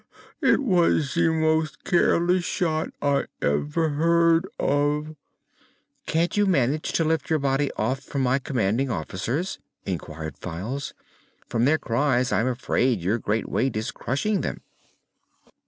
It 0.41 0.61
was 0.63 1.13
the 1.13 1.29
most 1.31 1.83
careless 1.83 2.43
shot 2.43 2.89
I 3.03 3.25
ever 3.39 3.89
heard 3.89 4.47
of!" 4.57 5.15
"Can't 6.07 6.35
you 6.35 6.47
manage 6.47 6.93
to 6.93 7.03
lift 7.03 7.29
your 7.29 7.37
body 7.37 7.71
off 7.73 7.99
from 8.01 8.21
my 8.23 8.39
commanding 8.39 8.89
officers?" 8.89 9.59
inquired 9.85 10.39
Files. 10.39 10.95
"From 11.45 11.65
their 11.65 11.77
cries 11.77 12.31
I'm 12.31 12.47
afraid 12.47 12.99
your 13.01 13.19
great 13.19 13.47
weight 13.47 13.77
is 13.77 13.91
crushing 13.91 14.41
them." 14.41 14.61